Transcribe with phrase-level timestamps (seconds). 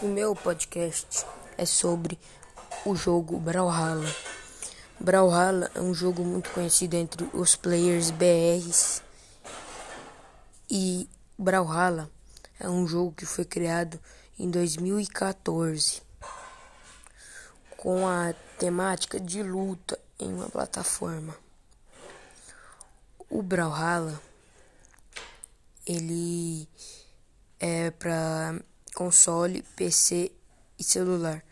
[0.00, 2.16] O meu podcast é sobre
[2.86, 4.08] o jogo Brawlhalla.
[5.00, 9.02] Brawlhalla é um jogo muito conhecido entre os players BRs
[10.70, 12.08] e Brawlhalla
[12.60, 13.98] é um jogo que foi criado
[14.38, 16.00] em 2014
[17.76, 21.34] com a temática de luta em uma plataforma.
[23.28, 24.22] O Brawlhalla
[25.84, 26.68] ele
[27.58, 28.60] é para
[28.98, 30.32] console, PC
[30.76, 31.44] e celular.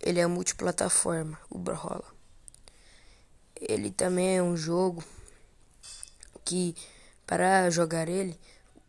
[0.00, 2.12] Ele é multiplataforma, o Brawlhalla.
[3.54, 5.04] Ele também é um jogo
[6.44, 6.74] que
[7.24, 8.36] para jogar ele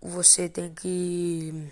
[0.02, 1.72] você tem que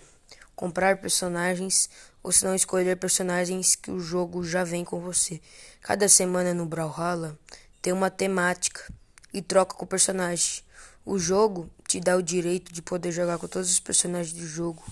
[0.54, 1.90] comprar personagens
[2.22, 5.40] ou se não escolher personagens que o jogo já vem com você.
[5.80, 7.36] Cada semana no Brawlhalla
[7.82, 8.88] tem uma temática
[9.34, 10.62] e troca com o personagem.
[11.04, 14.84] O jogo te dá o direito de poder jogar com todos os personagens do jogo.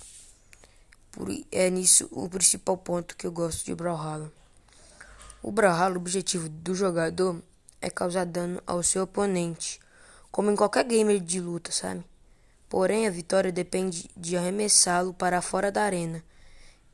[1.17, 4.31] Por, é nisso o principal ponto que eu gosto de Brawlhalla.
[5.43, 7.43] O Brawlhalla, o objetivo do jogador
[7.81, 9.81] é causar dano ao seu oponente,
[10.31, 12.05] como em qualquer gamer de luta, sabe?
[12.69, 16.23] Porém, a vitória depende de arremessá-lo para fora da arena,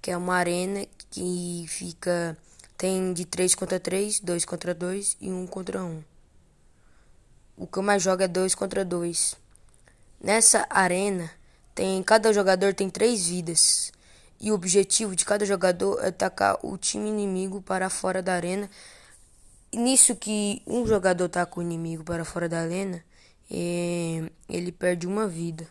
[0.01, 2.39] que é uma arena que fica
[2.79, 6.01] tem de 3 contra 3, 2 contra 2 e 1 contra 1.
[7.57, 9.35] O que eu mais jogo é 2 contra 2.
[10.23, 11.29] Nessa arena,
[11.75, 13.93] tem cada jogador tem 3 vidas.
[14.43, 18.69] E o objetivo de cada jogador é atacar o time inimigo para fora da arena.
[19.73, 23.05] Nisso que um jogador ataca o inimigo para fora da arena,
[23.49, 25.65] é, ele perde uma vida.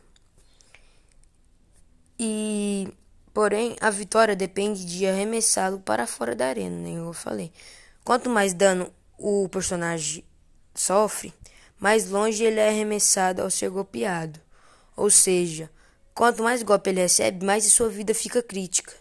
[2.17, 2.87] E
[3.33, 6.93] porém a vitória depende de arremessá-lo para fora da arena, né?
[6.97, 7.51] Eu falei.
[8.05, 10.23] Quanto mais dano o personagem
[10.73, 11.33] sofre,
[11.77, 14.39] mais longe ele é arremessado ao ser golpeado.
[14.95, 15.69] Ou seja,
[16.13, 18.93] Quanto mais golpe ele recebe, mais sua vida fica crítica.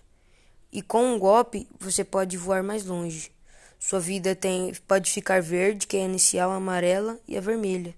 [0.72, 3.33] E com um golpe, você pode voar mais longe.
[3.78, 7.95] Sua vida tem, pode ficar verde, que é a inicial, a amarela e a vermelha.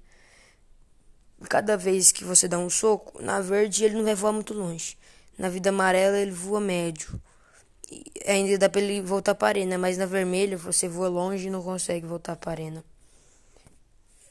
[1.49, 4.97] Cada vez que você dá um soco, na verde ele não vai voar muito longe.
[5.37, 7.21] Na vida amarela ele voa médio.
[7.91, 11.49] E ainda dá para ele voltar para a arena, mas na vermelha você voa longe
[11.49, 12.85] e não consegue voltar para a arena.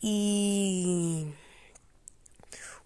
[0.02, 1.28] E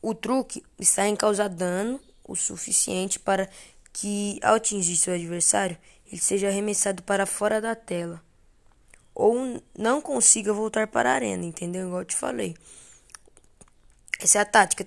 [0.06, 3.50] o truque está em causar dano o suficiente para
[3.92, 8.22] que, ao atingir seu adversário, ele seja arremessado para fora da tela.
[9.16, 11.88] Ou não consiga voltar para a arena, entendeu?
[11.88, 12.56] Igual eu te falei.
[14.20, 14.86] Essa é a tática.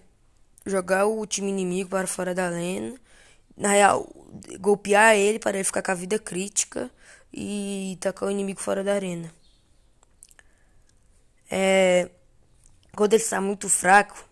[0.65, 2.95] Jogar o time inimigo para fora da arena.
[3.57, 4.09] Na real,
[4.61, 6.89] golpear ele para ele ficar com a vida crítica
[7.33, 9.34] e tacar o inimigo fora da arena.
[11.51, 12.09] É,
[12.95, 14.28] quando ele está muito fraco,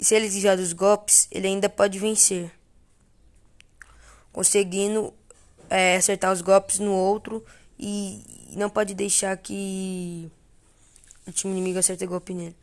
[0.00, 2.50] se ele desviar dos golpes, ele ainda pode vencer,
[4.32, 5.12] conseguindo
[5.70, 7.44] é, acertar os golpes no outro
[7.78, 8.22] e
[8.56, 10.30] não pode deixar que
[11.26, 12.56] o time inimigo acerte golpe nele.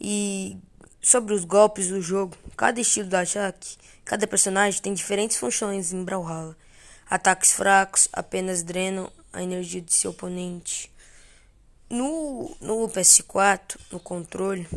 [0.00, 0.58] E
[1.00, 6.04] sobre os golpes do jogo, cada estilo do ataque, cada personagem tem diferentes funções em
[6.04, 6.56] Brawlhalla.
[7.08, 10.90] Ataques fracos apenas drenam a energia de seu oponente.
[11.88, 14.68] No, no PS4, no controle,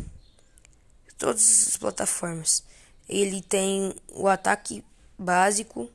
[1.20, 2.64] todas as plataformas.
[3.06, 4.82] Ele tem o ataque
[5.18, 5.88] básico,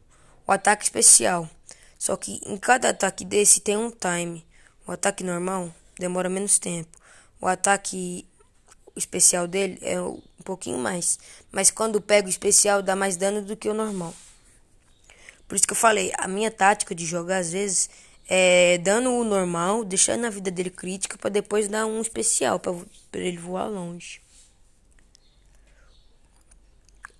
[0.47, 1.49] o ataque especial.
[1.97, 4.45] Só que em cada ataque desse tem um time.
[4.87, 6.95] O ataque normal demora menos tempo.
[7.41, 8.25] O ataque
[8.95, 11.17] especial dele é um pouquinho mais.
[11.51, 14.13] Mas quando pega o especial dá mais dano do que o normal.
[15.47, 17.89] Por isso que eu falei, a minha tática de jogar às vezes
[18.27, 22.73] é dando o normal, deixando a vida dele crítica para depois dar um especial para
[23.13, 24.24] ele voar longe.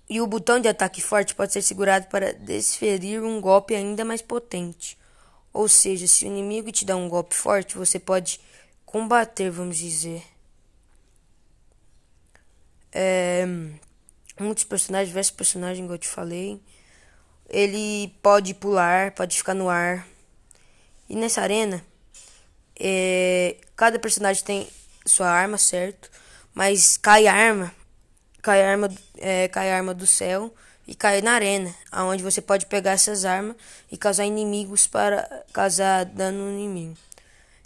[0.08, 4.22] E o botão de ataque forte pode ser segurado para desferir um golpe ainda mais
[4.22, 4.98] potente.
[5.52, 8.40] Ou seja, se o inimigo te dá um golpe forte, você pode
[8.86, 10.24] combater, vamos dizer.
[12.92, 13.46] É,
[14.40, 16.62] muitos personagens, diversos personagens, como eu te falei.
[17.50, 20.08] Ele pode pular, pode ficar no ar.
[21.10, 21.84] E nessa arena,
[22.80, 24.68] é, cada personagem tem
[25.06, 26.12] sua arma, certo?
[26.54, 27.74] Mas cai a arma
[28.46, 30.54] cai arma, é, cai arma do céu
[30.86, 33.56] e cai na arena, aonde você pode pegar essas armas
[33.92, 36.96] e causar inimigos para causar dano no inimigo.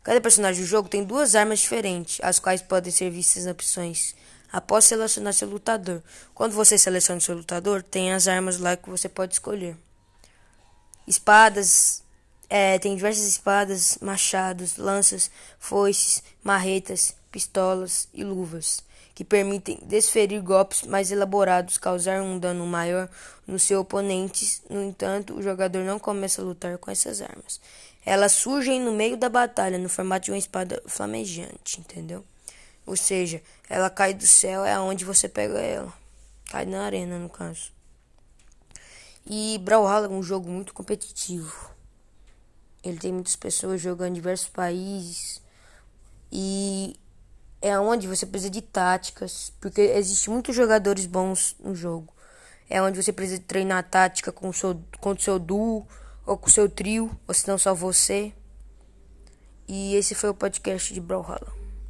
[0.01, 4.15] Cada personagem do jogo tem duas armas diferentes, as quais podem ser vistas nas opções
[4.53, 6.01] após selecionar seu lutador.
[6.33, 9.75] Quando você seleciona seu lutador, tem as armas lá que você pode escolher.
[11.05, 12.01] Espadas,
[12.49, 15.29] é, tem diversas espadas, machados, lanças,
[15.59, 18.87] foices, marretas, pistolas e luvas
[19.19, 23.09] que permitem desferir golpes mais elaborados, causar um dano maior
[23.45, 24.61] no seu oponente.
[24.69, 27.59] No entanto, o jogador não começa a lutar com essas armas.
[28.05, 32.23] Elas surgem no meio da batalha, no formato de uma espada flamejante, entendeu?
[32.85, 35.93] Ou seja, ela cai do céu, é aonde você pega ela.
[36.49, 37.73] Cai na arena, no caso.
[39.27, 41.71] E Brawlhalla é um jogo muito competitivo.
[42.81, 45.41] Ele tem muitas pessoas jogando em diversos países.
[46.31, 46.95] E
[47.61, 52.13] é onde você precisa de táticas, porque existe muitos jogadores bons no jogo.
[52.69, 55.85] É onde você precisa treinar tática com o seu, com o seu duo
[56.25, 58.31] ou com o seu trio, ou se não só você.
[59.67, 61.58] E esse foi o podcast de Brawlhalla.